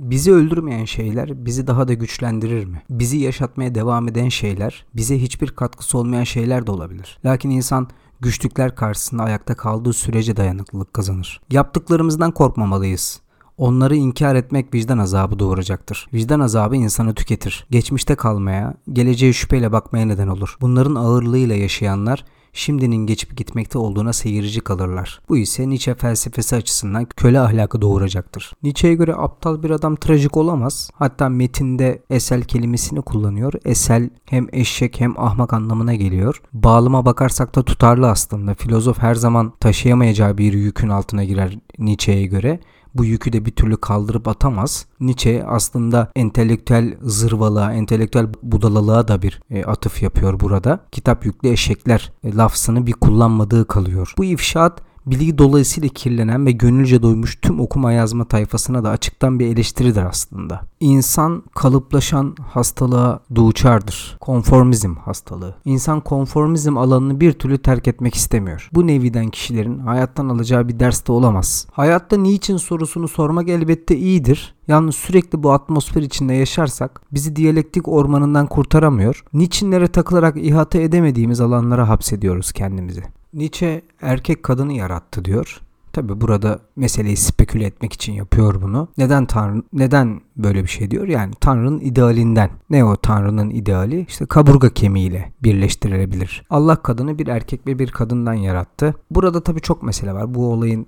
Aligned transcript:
Bizi 0.00 0.32
öldürmeyen 0.32 0.84
şeyler 0.84 1.46
bizi 1.46 1.66
daha 1.66 1.88
da 1.88 1.92
güçlendirir 1.92 2.64
mi? 2.64 2.82
Bizi 2.90 3.18
yaşatmaya 3.18 3.74
devam 3.74 4.08
eden 4.08 4.28
şeyler 4.28 4.86
bize 4.96 5.18
hiçbir 5.18 5.48
katkısı 5.50 5.98
olmayan 5.98 6.24
şeyler 6.24 6.66
de 6.66 6.70
olabilir. 6.70 7.18
Lakin 7.24 7.50
insan 7.50 7.88
güçlükler 8.20 8.74
karşısında 8.74 9.22
ayakta 9.22 9.54
kaldığı 9.54 9.92
sürece 9.92 10.36
dayanıklılık 10.36 10.94
kazanır. 10.94 11.40
Yaptıklarımızdan 11.50 12.30
korkmamalıyız. 12.30 13.20
Onları 13.56 13.96
inkar 13.96 14.34
etmek 14.34 14.74
vicdan 14.74 14.98
azabı 14.98 15.38
doğuracaktır. 15.38 16.08
Vicdan 16.14 16.40
azabı 16.40 16.76
insanı 16.76 17.14
tüketir. 17.14 17.66
Geçmişte 17.70 18.14
kalmaya, 18.14 18.74
geleceğe 18.92 19.32
şüpheyle 19.32 19.72
bakmaya 19.72 20.06
neden 20.06 20.28
olur. 20.28 20.56
Bunların 20.60 20.94
ağırlığıyla 20.94 21.56
yaşayanlar 21.56 22.24
şimdinin 22.52 23.06
geçip 23.06 23.36
gitmekte 23.36 23.78
olduğuna 23.78 24.12
seyirci 24.12 24.60
kalırlar. 24.60 25.20
Bu 25.28 25.36
ise 25.36 25.68
Nietzsche 25.68 25.94
felsefesi 25.94 26.56
açısından 26.56 27.04
köle 27.04 27.40
ahlakı 27.40 27.82
doğuracaktır. 27.82 28.52
Nietzsche'ye 28.62 28.94
göre 28.94 29.14
aptal 29.14 29.62
bir 29.62 29.70
adam 29.70 29.96
trajik 29.96 30.36
olamaz. 30.36 30.90
Hatta 30.94 31.28
metinde 31.28 32.02
esel 32.10 32.42
kelimesini 32.42 33.02
kullanıyor. 33.02 33.52
Esel 33.64 34.10
hem 34.24 34.46
eşek 34.52 35.00
hem 35.00 35.20
ahmak 35.20 35.52
anlamına 35.52 35.94
geliyor. 35.94 36.42
Bağlıma 36.52 37.04
bakarsak 37.04 37.56
da 37.56 37.62
tutarlı 37.62 38.10
aslında. 38.10 38.54
Filozof 38.54 38.98
her 38.98 39.14
zaman 39.14 39.52
taşıyamayacağı 39.60 40.38
bir 40.38 40.52
yükün 40.52 40.88
altına 40.88 41.24
girer 41.24 41.58
Nietzsche'ye 41.78 42.26
göre 42.26 42.60
bu 42.94 43.04
yükü 43.04 43.32
de 43.32 43.44
bir 43.44 43.50
türlü 43.50 43.76
kaldırıp 43.76 44.28
atamaz. 44.28 44.86
Nietzsche 45.00 45.44
aslında 45.46 46.10
entelektüel 46.16 46.96
zırvalığa, 47.02 47.72
entelektüel 47.72 48.26
budalalığa 48.42 49.08
da 49.08 49.22
bir 49.22 49.40
e, 49.50 49.64
atıf 49.64 50.02
yapıyor 50.02 50.40
burada. 50.40 50.80
Kitap 50.92 51.26
yüklü 51.26 51.48
eşekler 51.48 52.12
e, 52.24 52.34
lafzını 52.34 52.86
bir 52.86 52.92
kullanmadığı 52.92 53.66
kalıyor. 53.66 54.14
Bu 54.18 54.24
ifşaat 54.24 54.89
bilgi 55.06 55.38
dolayısıyla 55.38 55.88
kirlenen 55.88 56.46
ve 56.46 56.52
gönülce 56.52 57.02
doymuş 57.02 57.38
tüm 57.42 57.60
okuma 57.60 57.92
yazma 57.92 58.24
tayfasına 58.24 58.84
da 58.84 58.90
açıktan 58.90 59.38
bir 59.38 59.46
eleştiridir 59.46 60.02
aslında. 60.02 60.60
İnsan 60.80 61.42
kalıplaşan 61.54 62.36
hastalığa 62.42 63.20
duçardır. 63.34 64.16
Konformizm 64.20 64.96
hastalığı. 64.96 65.54
İnsan 65.64 66.00
konformizm 66.00 66.76
alanını 66.76 67.20
bir 67.20 67.32
türlü 67.32 67.58
terk 67.58 67.88
etmek 67.88 68.14
istemiyor. 68.14 68.68
Bu 68.72 68.86
neviden 68.86 69.28
kişilerin 69.28 69.78
hayattan 69.78 70.28
alacağı 70.28 70.68
bir 70.68 70.80
ders 70.80 71.06
de 71.06 71.12
olamaz. 71.12 71.66
Hayatta 71.72 72.16
niçin 72.16 72.56
sorusunu 72.56 73.08
sormak 73.08 73.48
elbette 73.48 73.96
iyidir. 73.96 74.54
Yalnız 74.68 74.94
sürekli 74.94 75.42
bu 75.42 75.52
atmosfer 75.52 76.02
içinde 76.02 76.34
yaşarsak 76.34 77.02
bizi 77.12 77.36
diyalektik 77.36 77.88
ormanından 77.88 78.46
kurtaramıyor. 78.46 79.24
Niçinlere 79.32 79.88
takılarak 79.88 80.36
ihate 80.36 80.82
edemediğimiz 80.82 81.40
alanlara 81.40 81.88
hapsediyoruz 81.88 82.52
kendimizi. 82.52 83.19
Nietzsche 83.34 83.82
erkek 84.00 84.42
kadını 84.42 84.72
yarattı 84.72 85.24
diyor. 85.24 85.60
Tabi 85.92 86.20
burada 86.20 86.58
meseleyi 86.76 87.16
speküle 87.16 87.64
etmek 87.64 87.92
için 87.92 88.12
yapıyor 88.12 88.62
bunu. 88.62 88.88
Neden 88.98 89.26
Tanrı 89.26 89.62
neden 89.72 90.20
böyle 90.36 90.62
bir 90.62 90.68
şey 90.68 90.90
diyor? 90.90 91.08
Yani 91.08 91.34
Tanrı'nın 91.40 91.80
idealinden. 91.80 92.50
Ne 92.70 92.84
o 92.84 92.96
Tanrı'nın 92.96 93.50
ideali? 93.50 94.06
İşte 94.08 94.26
kaburga 94.26 94.70
kemiğiyle 94.70 95.32
birleştirilebilir. 95.42 96.46
Allah 96.50 96.76
kadını 96.76 97.18
bir 97.18 97.26
erkek 97.26 97.66
ve 97.66 97.78
bir 97.78 97.90
kadından 97.90 98.34
yarattı. 98.34 98.94
Burada 99.10 99.42
tabi 99.42 99.60
çok 99.60 99.82
mesele 99.82 100.12
var. 100.12 100.34
Bu 100.34 100.52
olayın 100.52 100.86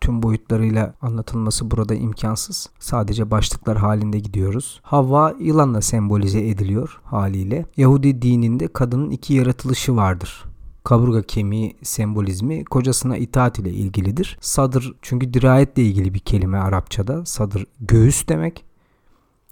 tüm 0.00 0.22
boyutlarıyla 0.22 0.94
anlatılması 1.02 1.70
burada 1.70 1.94
imkansız. 1.94 2.70
Sadece 2.78 3.30
başlıklar 3.30 3.76
halinde 3.76 4.18
gidiyoruz. 4.18 4.80
Havva 4.82 5.34
yılanla 5.40 5.80
sembolize 5.80 6.48
ediliyor 6.48 7.00
haliyle. 7.04 7.66
Yahudi 7.76 8.22
dininde 8.22 8.68
kadının 8.68 9.10
iki 9.10 9.34
yaratılışı 9.34 9.96
vardır 9.96 10.47
kaburga 10.88 11.22
kemiği 11.22 11.76
sembolizmi 11.82 12.64
kocasına 12.64 13.16
itaat 13.16 13.58
ile 13.58 13.70
ilgilidir. 13.70 14.38
Sadır 14.40 14.94
çünkü 15.02 15.34
dirayetle 15.34 15.82
ilgili 15.82 16.14
bir 16.14 16.18
kelime 16.18 16.58
Arapçada. 16.58 17.24
Sadır 17.24 17.66
göğüs 17.80 18.28
demek. 18.28 18.64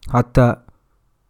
Hatta 0.08 0.64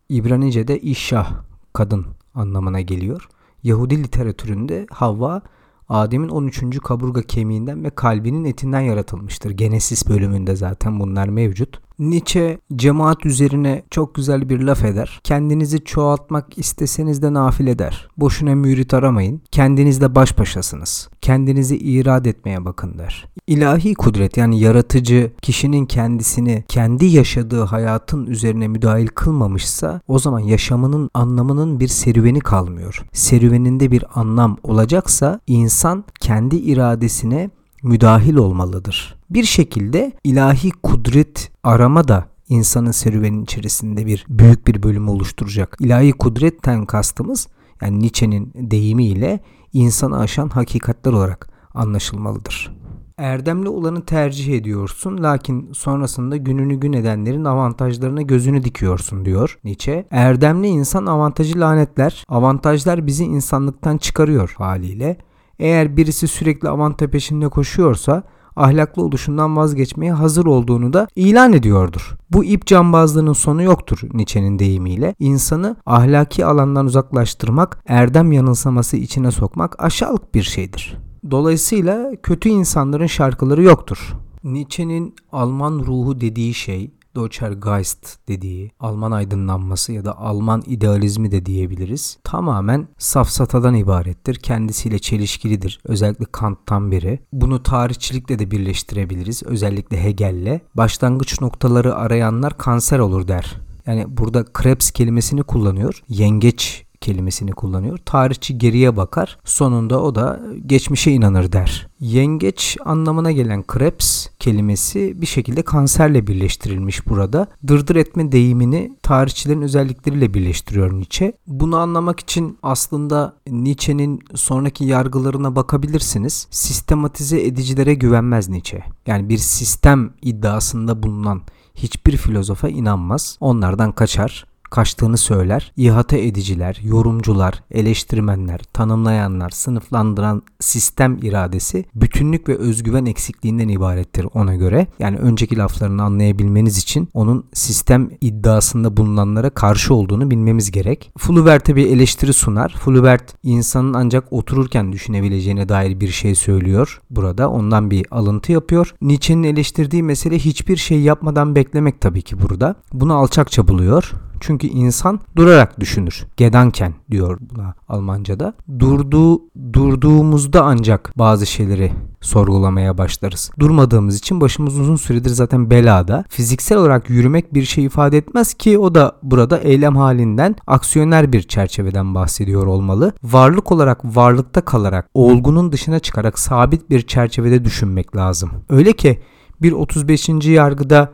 İbranice'de 0.09 0.81
işah 0.81 1.33
kadın 1.73 2.07
anlamına 2.35 2.81
geliyor. 2.81 3.29
Yahudi 3.63 4.05
literatüründe 4.05 4.87
Havva 4.91 5.43
Adem'in 5.89 6.29
13. 6.29 6.79
kaburga 6.79 7.23
kemiğinden 7.23 7.85
ve 7.85 7.91
kalbinin 7.91 8.45
etinden 8.45 8.81
yaratılmıştır. 8.81 9.51
Genesis 9.51 10.09
bölümünde 10.09 10.57
zaten 10.57 11.01
bunlar 11.01 11.29
mevcut. 11.29 11.81
Nietzsche 11.99 12.59
cemaat 12.77 13.27
üzerine 13.27 13.83
çok 13.91 14.15
güzel 14.15 14.49
bir 14.49 14.61
laf 14.61 14.85
eder. 14.85 15.21
Kendinizi 15.25 15.85
çoğaltmak 15.85 16.59
isteseniz 16.59 17.23
de 17.23 17.33
nafile 17.33 17.71
eder. 17.71 18.09
Boşuna 18.17 18.55
mürit 18.55 18.95
aramayın. 18.95 19.43
Kendinizle 19.51 20.15
baş 20.15 20.39
başasınız. 20.39 21.09
Kendinizi 21.21 21.77
irad 21.77 22.25
etmeye 22.25 22.65
bakın 22.65 22.99
der. 22.99 23.29
İlahi 23.47 23.95
kudret 23.95 24.37
yani 24.37 24.61
yaratıcı 24.61 25.33
kişinin 25.43 25.87
kendisini 25.87 26.65
kendi 26.69 27.07
yaşadığı 27.07 27.63
hayatın 27.63 28.27
üzerine 28.27 28.69
müdahil 28.69 29.07
kılmamışsa 29.07 30.01
o 30.09 30.19
zaman 30.19 30.41
yaşamının 30.41 31.11
anlamının 31.15 31.81
bir 31.81 31.89
serüveni 31.89 32.41
kalmıyor. 32.41 33.05
Serüveninde 33.13 33.91
bir 33.91 34.05
anlam 34.15 34.57
olacaksa 34.63 35.41
insan 35.47 36.05
kendi 36.21 36.57
iradesine 36.57 37.51
müdahil 37.83 38.37
olmalıdır. 38.37 39.16
Bir 39.31 39.45
şekilde 39.45 40.13
ilahi 40.25 40.71
kudret 40.71 41.53
arama 41.63 42.09
da 42.09 42.29
insanın 42.49 42.91
serüvenin 42.91 43.45
içerisinde 43.45 44.07
bir 44.07 44.27
büyük 44.29 44.67
bir 44.67 44.83
bölüm 44.83 45.09
oluşturacak. 45.09 45.77
İlahi 45.81 46.13
kudretten 46.13 46.87
kastımız 46.87 47.49
yani 47.83 47.99
Nietzsche'nin 47.99 48.53
deyimiyle 48.55 49.41
insanı 49.73 50.19
aşan 50.19 50.49
hakikatler 50.49 51.13
olarak 51.13 51.49
anlaşılmalıdır. 51.75 52.77
Erdemli 53.19 53.69
olanı 53.69 54.05
tercih 54.05 54.55
ediyorsun 54.55 55.23
lakin 55.23 55.73
sonrasında 55.73 56.37
gününü 56.37 56.75
gün 56.75 56.93
edenlerin 56.93 57.45
avantajlarına 57.45 58.23
gözünü 58.23 58.65
dikiyorsun 58.65 59.25
diyor 59.25 59.59
Nietzsche. 59.65 60.07
Erdemli 60.11 60.67
insan 60.67 61.07
avantajı 61.07 61.61
lanetler. 61.61 62.25
Avantajlar 62.29 63.07
bizi 63.07 63.25
insanlıktan 63.25 63.99
çıkarıyor 63.99 64.55
haliyle. 64.59 65.17
Eğer 65.59 65.97
birisi 65.97 66.29
sürekli 66.29 66.69
avanta 66.69 67.11
peşinde 67.11 67.49
koşuyorsa 67.49 68.23
ahlaklı 68.57 69.03
oluşundan 69.03 69.57
vazgeçmeye 69.57 70.13
hazır 70.13 70.47
olduğunu 70.47 70.93
da 70.93 71.09
ilan 71.17 71.53
ediyordur. 71.53 72.17
Bu 72.31 72.45
ip 72.45 72.67
cambazlığının 72.67 73.33
sonu 73.33 73.63
yoktur 73.63 73.99
Nietzsche'nin 74.13 74.59
deyimiyle. 74.59 75.15
İnsanı 75.19 75.77
ahlaki 75.87 76.45
alandan 76.45 76.87
uzaklaştırmak, 76.87 77.79
erdem 77.87 78.33
yanılsaması 78.33 78.97
içine 78.97 79.31
sokmak 79.31 79.85
aşağılık 79.85 80.35
bir 80.35 80.43
şeydir. 80.43 80.99
Dolayısıyla 81.31 82.13
kötü 82.23 82.49
insanların 82.49 83.07
şarkıları 83.07 83.63
yoktur. 83.63 84.15
Nietzsche'nin 84.45 85.15
Alman 85.33 85.79
ruhu 85.79 86.21
dediği 86.21 86.55
şey 86.55 86.91
Deutscher 87.17 87.53
Geist 87.53 88.29
dediği 88.29 88.73
Alman 88.81 89.13
aydınlanması 89.13 89.93
ya 89.93 90.05
da 90.05 90.19
Alman 90.19 90.63
idealizmi 90.67 91.31
de 91.31 91.47
diyebiliriz. 91.47 92.19
Tamamen 92.25 92.89
safsatadan 92.99 93.75
ibarettir. 93.75 94.35
Kendisiyle 94.35 94.99
çelişkilidir. 94.99 95.81
Özellikle 95.85 96.25
Kant'tan 96.33 96.91
biri. 96.91 97.21
Bunu 97.33 97.63
tarihçilikle 97.63 98.39
de 98.39 98.51
birleştirebiliriz. 98.51 99.43
Özellikle 99.43 100.05
Hegel'le. 100.05 100.61
Başlangıç 100.75 101.41
noktaları 101.41 101.95
arayanlar 101.95 102.59
kanser 102.59 102.99
olur 102.99 103.29
der. 103.29 103.57
Yani 103.87 104.05
burada 104.09 104.45
Krebs 104.45 104.91
kelimesini 104.91 105.43
kullanıyor. 105.43 106.03
Yengeç 106.09 106.86
kelimesini 107.07 107.53
kullanıyor. 107.53 107.99
Tarihçi 108.05 108.59
geriye 108.59 108.97
bakar. 108.97 109.39
Sonunda 109.45 110.03
o 110.03 110.15
da 110.15 110.41
geçmişe 110.67 111.13
inanır 111.13 111.53
der. 111.53 111.89
Yengeç 112.01 112.77
anlamına 112.85 113.33
gelen 113.33 113.63
Krebs 113.63 114.27
kelimesi 114.39 115.21
bir 115.21 115.27
şekilde 115.27 115.63
kanserle 115.63 116.27
birleştirilmiş 116.27 117.07
burada. 117.07 117.47
Dırdır 117.69 117.97
etme 117.97 118.33
deyimini 118.33 118.97
tarihçilerin 119.03 119.63
özellikleriyle 119.63 120.35
birleştiriyor 120.35 120.93
Nietzsche. 120.93 121.33
Bunu 121.47 121.77
anlamak 121.77 122.21
için 122.21 122.59
aslında 122.63 123.37
Nietzsche'nin 123.51 124.21
sonraki 124.35 124.85
yargılarına 124.85 125.57
bakabilirsiniz. 125.57 126.47
Sistematize 126.51 127.43
edicilere 127.43 127.95
güvenmez 127.95 128.49
Nietzsche. 128.49 128.83
Yani 129.07 129.29
bir 129.29 129.39
sistem 129.39 130.13
iddiasında 130.23 131.03
bulunan 131.03 131.43
hiçbir 131.75 132.17
filozofa 132.17 132.69
inanmaz. 132.69 133.37
Onlardan 133.41 133.93
kaçar 133.93 134.47
kaçtığını 134.71 135.17
söyler. 135.17 135.73
İhate 135.77 136.27
ediciler, 136.27 136.81
yorumcular, 136.85 137.63
eleştirmenler, 137.71 138.59
tanımlayanlar, 138.59 139.51
sınıflandıran 139.51 140.43
sistem 140.61 141.19
iradesi 141.23 141.85
bütünlük 141.95 142.49
ve 142.49 142.57
özgüven 142.57 143.07
eksikliğinden 143.07 143.69
ibarettir 143.69 144.27
ona 144.35 144.55
göre. 144.55 144.87
Yani 144.99 145.17
önceki 145.17 145.59
laflarını 145.59 146.03
anlayabilmeniz 146.03 146.79
için 146.79 147.09
onun 147.15 147.45
sistem 147.53 148.11
iddiasında 148.21 148.97
bulunanlara 148.97 149.51
karşı 149.51 149.95
olduğunu 149.95 150.31
bilmemiz 150.31 150.71
gerek. 150.71 151.13
Flubert'e 151.19 151.77
bir 151.77 151.87
eleştiri 151.87 152.33
sunar. 152.33 152.75
Flubert 152.85 153.35
insanın 153.43 153.95
ancak 153.95 154.33
otururken 154.33 154.93
düşünebileceğine 154.93 155.69
dair 155.69 156.01
bir 156.01 156.09
şey 156.09 156.35
söylüyor 156.35 157.01
burada. 157.11 157.51
Ondan 157.51 157.91
bir 157.91 158.07
alıntı 158.11 158.53
yapıyor. 158.53 158.95
Nietzsche'nin 159.03 159.43
eleştirdiği 159.43 160.03
mesele 160.03 160.39
hiçbir 160.39 160.77
şey 160.77 161.01
yapmadan 161.01 161.55
beklemek 161.55 162.01
tabii 162.01 162.23
ki 162.23 162.43
burada. 162.43 162.75
Bunu 162.93 163.15
alçakça 163.15 163.69
buluyor. 163.69 164.13
Çünkü 164.41 164.56
insan 164.65 165.21
durarak 165.37 165.81
düşünür. 165.81 166.27
Gedanken 166.37 166.95
diyor 167.11 167.39
buna 167.41 167.75
Almanca'da. 167.89 168.55
Durduğu, 168.79 169.41
durduğumuzda 169.73 170.65
ancak 170.65 171.13
bazı 171.19 171.47
şeyleri 171.47 171.93
sorgulamaya 172.21 172.99
başlarız. 172.99 173.51
Durmadığımız 173.59 174.19
için 174.19 174.41
başımız 174.41 174.79
uzun 174.79 174.97
süredir 174.97 175.31
zaten 175.31 175.71
belada. 175.71 176.25
Fiziksel 176.29 176.79
olarak 176.79 177.11
yürümek 177.11 177.55
bir 177.55 177.65
şey 177.65 177.85
ifade 177.85 178.19
etmez 178.19 178.55
ki 178.55 178.79
o 178.79 178.95
da 178.95 179.17
burada 179.23 179.59
eylem 179.59 179.97
halinden 179.97 180.57
aksiyoner 180.67 181.33
bir 181.33 181.43
çerçeveden 181.43 182.15
bahsediyor 182.15 182.67
olmalı. 182.67 183.13
Varlık 183.23 183.73
olarak 183.73 184.17
varlıkta 184.17 184.61
kalarak 184.61 185.09
olgunun 185.15 185.73
dışına 185.73 185.99
çıkarak 185.99 186.39
sabit 186.39 186.91
bir 186.91 187.03
çerçevede 187.03 187.65
düşünmek 187.65 188.17
lazım. 188.17 188.51
Öyle 188.69 188.93
ki 188.93 189.21
bir 189.63 189.73
35. 189.73 190.29
yargıda 190.29 191.13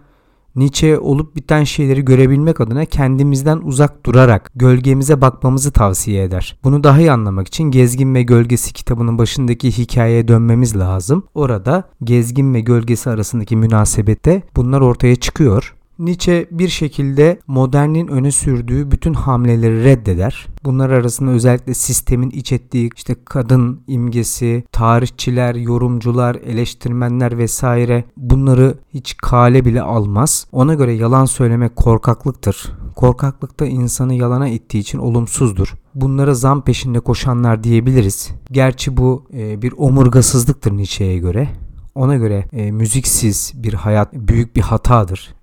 Nietzsche 0.56 0.98
olup 0.98 1.36
biten 1.36 1.64
şeyleri 1.64 2.04
görebilmek 2.04 2.60
adına 2.60 2.84
kendimizden 2.84 3.58
uzak 3.58 4.06
durarak 4.06 4.52
gölgemize 4.54 5.20
bakmamızı 5.20 5.72
tavsiye 5.72 6.22
eder. 6.22 6.56
Bunu 6.64 6.84
daha 6.84 7.00
iyi 7.00 7.12
anlamak 7.12 7.48
için 7.48 7.64
Gezgin 7.64 8.14
ve 8.14 8.22
Gölgesi 8.22 8.72
kitabının 8.72 9.18
başındaki 9.18 9.78
hikayeye 9.78 10.28
dönmemiz 10.28 10.76
lazım. 10.76 11.24
Orada 11.34 11.84
gezgin 12.04 12.54
ve 12.54 12.60
gölgesi 12.60 13.10
arasındaki 13.10 13.56
münasebette 13.56 14.42
bunlar 14.56 14.80
ortaya 14.80 15.16
çıkıyor. 15.16 15.74
Nietzsche 15.98 16.46
bir 16.50 16.68
şekilde 16.68 17.38
modernin 17.46 18.08
öne 18.08 18.32
sürdüğü 18.32 18.90
bütün 18.90 19.14
hamleleri 19.14 19.84
reddeder. 19.84 20.46
Bunlar 20.64 20.90
arasında 20.90 21.30
özellikle 21.30 21.74
sistemin 21.74 22.30
iç 22.30 22.52
ettiği 22.52 22.90
işte 22.96 23.16
kadın 23.24 23.80
imgesi, 23.86 24.64
tarihçiler, 24.72 25.54
yorumcular, 25.54 26.34
eleştirmenler 26.34 27.38
vesaire 27.38 28.04
bunları 28.16 28.74
hiç 28.94 29.16
kale 29.16 29.64
bile 29.64 29.82
almaz. 29.82 30.46
Ona 30.52 30.74
göre 30.74 30.92
yalan 30.92 31.24
söylemek 31.24 31.76
korkaklıktır. 31.76 32.72
Korkaklık 32.96 33.60
da 33.60 33.66
insanı 33.66 34.14
yalana 34.14 34.48
ittiği 34.48 34.78
için 34.78 34.98
olumsuzdur. 34.98 35.74
Bunlara 35.94 36.34
zam 36.34 36.64
peşinde 36.64 37.00
koşanlar 37.00 37.64
diyebiliriz. 37.64 38.30
Gerçi 38.50 38.96
bu 38.96 39.26
e, 39.34 39.62
bir 39.62 39.74
omurgasızlıktır 39.76 40.72
Nietzsche'ye 40.72 41.18
göre. 41.18 41.48
Ona 41.94 42.16
göre 42.16 42.44
e, 42.52 42.70
müziksiz 42.70 43.52
bir 43.54 43.74
hayat 43.74 44.12
büyük 44.12 44.56
bir 44.56 44.60
hatadır. 44.60 45.34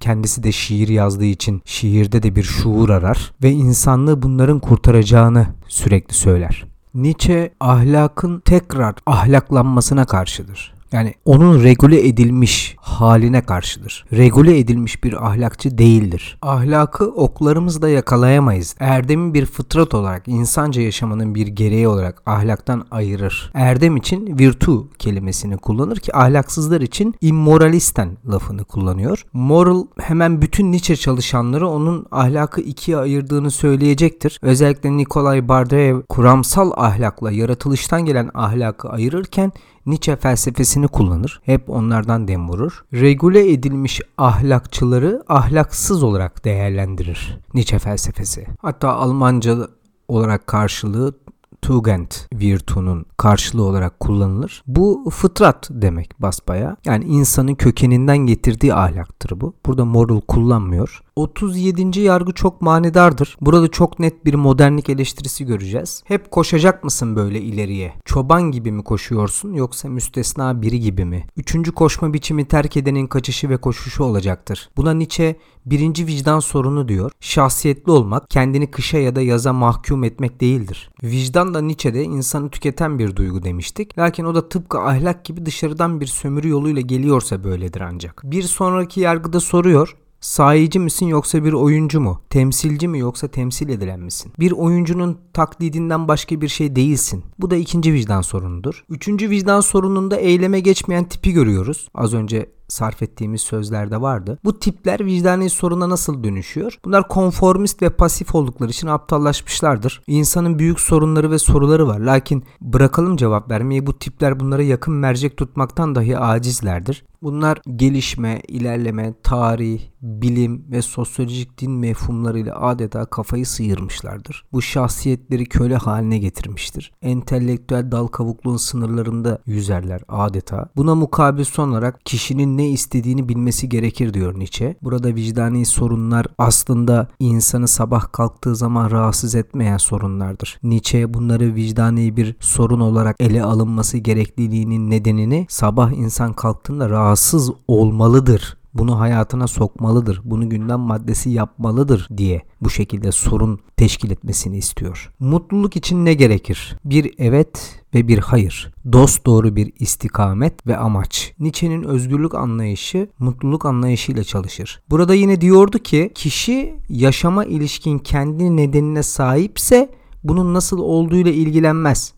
Kendisi 0.00 0.42
de 0.42 0.52
şiir 0.52 0.88
yazdığı 0.88 1.24
için 1.24 1.62
şiirde 1.64 2.22
de 2.22 2.36
bir 2.36 2.42
şuur 2.42 2.90
arar 2.90 3.32
ve 3.42 3.50
insanlığı 3.50 4.22
bunların 4.22 4.60
kurtaracağını 4.60 5.46
sürekli 5.68 6.14
söyler. 6.14 6.66
Nietzsche 6.94 7.54
ahlakın 7.60 8.40
tekrar 8.40 8.94
ahlaklanmasına 9.06 10.04
karşıdır. 10.04 10.73
Yani 10.94 11.14
onun 11.24 11.62
regüle 11.62 12.08
edilmiş 12.08 12.76
haline 12.78 13.42
karşıdır. 13.42 14.04
Regüle 14.12 14.58
edilmiş 14.58 15.04
bir 15.04 15.26
ahlakçı 15.26 15.78
değildir. 15.78 16.38
Ahlakı 16.42 17.04
oklarımızla 17.04 17.88
yakalayamayız. 17.88 18.76
Erdemi 18.80 19.34
bir 19.34 19.46
fıtrat 19.46 19.94
olarak, 19.94 20.28
insanca 20.28 20.82
yaşamanın 20.82 21.34
bir 21.34 21.46
gereği 21.46 21.88
olarak 21.88 22.22
ahlaktan 22.26 22.86
ayırır. 22.90 23.50
Erdem 23.54 23.96
için 23.96 24.38
virtu 24.38 24.88
kelimesini 24.98 25.56
kullanır 25.56 25.96
ki 25.96 26.16
ahlaksızlar 26.16 26.80
için 26.80 27.14
immoralisten 27.20 28.16
lafını 28.30 28.64
kullanıyor. 28.64 29.26
Moral 29.32 29.86
hemen 30.00 30.42
bütün 30.42 30.72
Nietzsche 30.72 30.96
çalışanları 30.96 31.68
onun 31.68 32.06
ahlakı 32.10 32.60
ikiye 32.60 32.96
ayırdığını 32.96 33.50
söyleyecektir. 33.50 34.38
Özellikle 34.42 34.96
Nikolay 34.96 35.48
Bardreev 35.48 36.02
kuramsal 36.08 36.72
ahlakla 36.76 37.30
yaratılıştan 37.30 38.04
gelen 38.04 38.30
ahlakı 38.34 38.88
ayırırken 38.88 39.52
Nietzsche 39.86 40.16
felsefesini 40.16 40.88
kullanır. 40.88 41.40
Hep 41.44 41.70
onlardan 41.70 42.28
dem 42.28 42.48
vurur. 42.48 42.84
Regüle 42.92 43.52
edilmiş 43.52 44.00
ahlakçıları 44.18 45.22
ahlaksız 45.28 46.02
olarak 46.02 46.44
değerlendirir 46.44 47.38
Nietzsche 47.54 47.78
felsefesi. 47.78 48.46
Hatta 48.62 48.92
Almanca 48.92 49.68
olarak 50.08 50.46
karşılığı 50.46 51.14
Tugend 51.62 52.12
virtu'nun 52.34 53.06
karşılığı 53.16 53.62
olarak 53.62 54.00
kullanılır. 54.00 54.62
Bu 54.66 55.10
fıtrat 55.10 55.68
demek 55.70 56.22
basbaya. 56.22 56.76
Yani 56.84 57.04
insanın 57.04 57.54
kökeninden 57.54 58.18
getirdiği 58.18 58.74
ahlaktır 58.74 59.40
bu. 59.40 59.54
Burada 59.66 59.84
moral 59.84 60.20
kullanmıyor. 60.20 61.02
37. 61.16 62.00
yargı 62.00 62.32
çok 62.32 62.62
manidardır. 62.62 63.36
Burada 63.40 63.68
çok 63.68 63.98
net 63.98 64.24
bir 64.24 64.34
modernlik 64.34 64.88
eleştirisi 64.88 65.44
göreceğiz. 65.44 66.02
Hep 66.06 66.30
koşacak 66.30 66.84
mısın 66.84 67.16
böyle 67.16 67.40
ileriye? 67.40 67.94
Çoban 68.04 68.42
gibi 68.42 68.72
mi 68.72 68.84
koşuyorsun 68.84 69.52
yoksa 69.52 69.88
müstesna 69.88 70.62
biri 70.62 70.80
gibi 70.80 71.04
mi? 71.04 71.26
Üçüncü 71.36 71.72
koşma 71.72 72.12
biçimi 72.12 72.44
terk 72.44 72.76
edenin 72.76 73.06
kaçışı 73.06 73.48
ve 73.48 73.56
koşuşu 73.56 74.04
olacaktır. 74.04 74.70
Buna 74.76 74.94
Nietzsche 74.94 75.36
birinci 75.66 76.06
vicdan 76.06 76.40
sorunu 76.40 76.88
diyor. 76.88 77.12
Şahsiyetli 77.20 77.92
olmak 77.92 78.30
kendini 78.30 78.70
kışa 78.70 78.98
ya 78.98 79.16
da 79.16 79.22
yaza 79.22 79.52
mahkum 79.52 80.04
etmek 80.04 80.40
değildir. 80.40 80.90
Vicdan 81.02 81.54
da 81.54 81.60
Nietzsche'de 81.60 82.02
insanı 82.02 82.50
tüketen 82.50 82.98
bir 82.98 83.16
duygu 83.16 83.42
demiştik. 83.42 83.98
Lakin 83.98 84.24
o 84.24 84.34
da 84.34 84.48
tıpkı 84.48 84.78
ahlak 84.78 85.24
gibi 85.24 85.46
dışarıdan 85.46 86.00
bir 86.00 86.06
sömürü 86.06 86.48
yoluyla 86.48 86.80
geliyorsa 86.82 87.44
böyledir 87.44 87.80
ancak. 87.80 88.22
Bir 88.24 88.42
sonraki 88.42 89.00
yargıda 89.00 89.40
soruyor. 89.40 89.96
Sahici 90.24 90.78
misin 90.78 91.06
yoksa 91.06 91.44
bir 91.44 91.52
oyuncu 91.52 92.00
mu? 92.00 92.20
Temsilci 92.30 92.88
mi 92.88 92.98
yoksa 92.98 93.28
temsil 93.28 93.68
edilen 93.68 94.00
misin? 94.00 94.32
Bir 94.40 94.52
oyuncunun 94.52 95.18
taklidinden 95.32 96.08
başka 96.08 96.40
bir 96.40 96.48
şey 96.48 96.76
değilsin. 96.76 97.24
Bu 97.38 97.50
da 97.50 97.56
ikinci 97.56 97.92
vicdan 97.92 98.20
sorunudur. 98.20 98.84
Üçüncü 98.88 99.30
vicdan 99.30 99.60
sorununda 99.60 100.16
eyleme 100.16 100.60
geçmeyen 100.60 101.04
tipi 101.04 101.32
görüyoruz. 101.32 101.88
Az 101.94 102.14
önce 102.14 102.50
sarf 102.68 103.02
ettiğimiz 103.02 103.40
sözlerde 103.40 104.00
vardı. 104.00 104.38
Bu 104.44 104.58
tipler 104.58 105.06
vicdani 105.06 105.50
soruna 105.50 105.88
nasıl 105.88 106.24
dönüşüyor? 106.24 106.78
Bunlar 106.84 107.08
konformist 107.08 107.82
ve 107.82 107.90
pasif 107.90 108.34
oldukları 108.34 108.70
için 108.70 108.86
aptallaşmışlardır. 108.86 110.02
İnsanın 110.06 110.58
büyük 110.58 110.80
sorunları 110.80 111.30
ve 111.30 111.38
soruları 111.38 111.86
var. 111.86 112.00
Lakin 112.00 112.44
bırakalım 112.60 113.16
cevap 113.16 113.50
vermeyi 113.50 113.86
bu 113.86 113.98
tipler 113.98 114.40
bunlara 114.40 114.62
yakın 114.62 114.94
mercek 114.94 115.36
tutmaktan 115.36 115.94
dahi 115.94 116.18
acizlerdir. 116.18 117.04
Bunlar 117.24 117.58
gelişme, 117.76 118.40
ilerleme, 118.48 119.14
tarih, 119.22 119.80
bilim 120.02 120.64
ve 120.70 120.82
sosyolojik 120.82 121.60
din 121.60 121.70
mefhumlarıyla 121.70 122.60
adeta 122.60 123.04
kafayı 123.04 123.46
sıyırmışlardır. 123.46 124.44
Bu 124.52 124.62
şahsiyetleri 124.62 125.46
köle 125.46 125.76
haline 125.76 126.18
getirmiştir. 126.18 126.92
Entelektüel 127.02 127.90
dal 127.92 128.06
kavukluğun 128.06 128.56
sınırlarında 128.56 129.38
yüzerler 129.46 130.00
adeta. 130.08 130.68
Buna 130.76 130.94
mukabil 130.94 131.44
son 131.44 131.68
olarak 131.68 132.06
kişinin 132.06 132.58
ne 132.58 132.68
istediğini 132.68 133.28
bilmesi 133.28 133.68
gerekir 133.68 134.14
diyor 134.14 134.38
Nietzsche. 134.38 134.76
Burada 134.82 135.14
vicdani 135.14 135.66
sorunlar 135.66 136.26
aslında 136.38 137.08
insanı 137.18 137.68
sabah 137.68 138.12
kalktığı 138.12 138.56
zaman 138.56 138.90
rahatsız 138.90 139.34
etmeyen 139.34 139.76
sorunlardır. 139.76 140.58
Nietzsche 140.62 141.14
bunları 141.14 141.54
vicdani 141.54 142.16
bir 142.16 142.36
sorun 142.40 142.80
olarak 142.80 143.16
ele 143.20 143.42
alınması 143.42 143.98
gerekliliğinin 143.98 144.90
nedenini 144.90 145.46
sabah 145.48 145.92
insan 145.92 146.32
kalktığında 146.32 146.90
rahatsız 147.14 147.50
olmalıdır 147.68 148.56
bunu 148.74 149.00
hayatına 149.00 149.46
sokmalıdır, 149.46 150.20
bunu 150.24 150.48
gündem 150.48 150.80
maddesi 150.80 151.30
yapmalıdır 151.30 152.08
diye 152.16 152.42
bu 152.60 152.70
şekilde 152.70 153.12
sorun 153.12 153.60
teşkil 153.76 154.10
etmesini 154.10 154.56
istiyor. 154.56 155.12
Mutluluk 155.18 155.76
için 155.76 156.04
ne 156.04 156.14
gerekir? 156.14 156.76
Bir 156.84 157.14
evet 157.18 157.82
ve 157.94 158.08
bir 158.08 158.18
hayır. 158.18 158.72
Dost 158.92 159.26
doğru 159.26 159.56
bir 159.56 159.72
istikamet 159.78 160.66
ve 160.66 160.76
amaç. 160.76 161.34
Nietzsche'nin 161.38 161.82
özgürlük 161.82 162.34
anlayışı 162.34 163.08
mutluluk 163.18 163.66
anlayışıyla 163.66 164.24
çalışır. 164.24 164.82
Burada 164.90 165.14
yine 165.14 165.40
diyordu 165.40 165.78
ki 165.78 166.12
kişi 166.14 166.74
yaşama 166.88 167.44
ilişkin 167.44 167.98
kendi 167.98 168.56
nedenine 168.56 169.02
sahipse 169.02 169.90
bunun 170.24 170.54
nasıl 170.54 170.78
olduğuyla 170.78 171.32
ilgilenmez. 171.32 172.14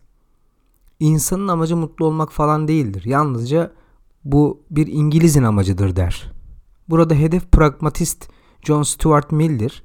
İnsanın 0.99 1.47
amacı 1.47 1.77
mutlu 1.77 2.05
olmak 2.05 2.33
falan 2.33 2.67
değildir. 2.67 3.03
Yalnızca 3.05 3.77
bu 4.25 4.63
bir 4.71 4.87
İngiliz'in 4.87 5.43
amacıdır 5.43 5.95
der. 5.95 6.31
Burada 6.89 7.15
hedef 7.15 7.51
pragmatist 7.51 8.29
John 8.63 8.83
Stuart 8.83 9.31
Mill'dir. 9.31 9.83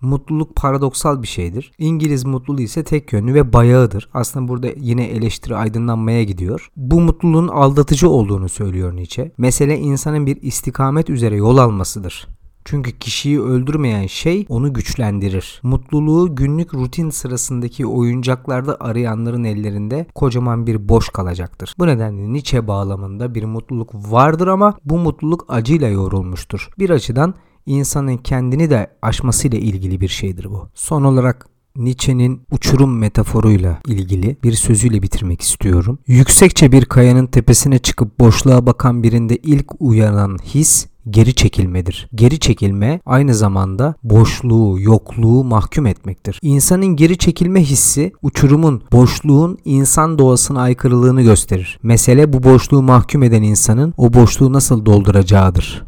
Mutluluk 0.00 0.56
paradoksal 0.56 1.22
bir 1.22 1.26
şeydir. 1.26 1.72
İngiliz 1.78 2.24
mutluluğu 2.24 2.60
ise 2.60 2.84
tek 2.84 3.12
yönlü 3.12 3.34
ve 3.34 3.52
bayağıdır. 3.52 4.08
Aslında 4.14 4.48
burada 4.48 4.68
yine 4.76 5.04
eleştiri 5.04 5.56
aydınlanmaya 5.56 6.24
gidiyor. 6.24 6.70
Bu 6.76 7.00
mutluluğun 7.00 7.48
aldatıcı 7.48 8.10
olduğunu 8.10 8.48
söylüyor 8.48 8.96
Nietzsche. 8.96 9.32
Mesele 9.38 9.78
insanın 9.78 10.26
bir 10.26 10.42
istikamet 10.42 11.10
üzere 11.10 11.36
yol 11.36 11.56
almasıdır. 11.56 12.37
Çünkü 12.70 12.98
kişiyi 12.98 13.40
öldürmeyen 13.40 14.06
şey 14.06 14.46
onu 14.48 14.72
güçlendirir. 14.72 15.60
Mutluluğu 15.62 16.36
günlük 16.36 16.74
rutin 16.74 17.10
sırasındaki 17.10 17.86
oyuncaklarda 17.86 18.76
arayanların 18.80 19.44
ellerinde 19.44 20.06
kocaman 20.14 20.66
bir 20.66 20.88
boş 20.88 21.08
kalacaktır. 21.08 21.74
Bu 21.78 21.86
nedenle 21.86 22.32
Nietzsche 22.32 22.68
bağlamında 22.68 23.34
bir 23.34 23.44
mutluluk 23.44 23.94
vardır 23.94 24.46
ama 24.46 24.78
bu 24.84 24.98
mutluluk 24.98 25.44
acıyla 25.48 25.88
yoğrulmuştur. 25.88 26.68
Bir 26.78 26.90
açıdan 26.90 27.34
insanın 27.66 28.16
kendini 28.16 28.70
de 28.70 28.90
aşmasıyla 29.02 29.58
ilgili 29.58 30.00
bir 30.00 30.08
şeydir 30.08 30.44
bu. 30.50 30.68
Son 30.74 31.04
olarak 31.04 31.48
Nietzsche'nin 31.76 32.42
uçurum 32.50 32.98
metaforuyla 32.98 33.78
ilgili 33.86 34.36
bir 34.42 34.52
sözüyle 34.52 35.02
bitirmek 35.02 35.40
istiyorum. 35.40 35.98
Yüksekçe 36.06 36.72
bir 36.72 36.84
kayanın 36.84 37.26
tepesine 37.26 37.78
çıkıp 37.78 38.20
boşluğa 38.20 38.66
bakan 38.66 39.02
birinde 39.02 39.36
ilk 39.36 39.66
uyanan 39.80 40.38
his 40.44 40.86
geri 41.10 41.34
çekilmedir. 41.34 42.08
Geri 42.14 42.38
çekilme 42.38 43.00
aynı 43.06 43.34
zamanda 43.34 43.94
boşluğu, 44.02 44.80
yokluğu 44.80 45.44
mahkum 45.44 45.86
etmektir. 45.86 46.38
İnsanın 46.42 46.86
geri 46.86 47.18
çekilme 47.18 47.60
hissi 47.60 48.12
uçurumun, 48.22 48.82
boşluğun 48.92 49.58
insan 49.64 50.18
doğasına 50.18 50.60
aykırılığını 50.60 51.22
gösterir. 51.22 51.78
Mesele 51.82 52.32
bu 52.32 52.42
boşluğu 52.42 52.82
mahkum 52.82 53.22
eden 53.22 53.42
insanın 53.42 53.94
o 53.96 54.12
boşluğu 54.12 54.52
nasıl 54.52 54.86
dolduracağıdır. 54.86 55.76